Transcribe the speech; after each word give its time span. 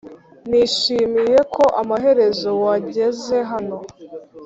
nishimiye 0.49 1.37
ko 1.55 1.63
amaherezo 1.81 2.49
wageze 2.63 3.37
hano, 3.51 3.77